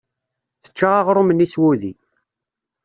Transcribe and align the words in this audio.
Tečča 0.63 0.87
aɣrum-nni 0.99 1.47
s 1.53 1.55
wudi. 1.61 1.93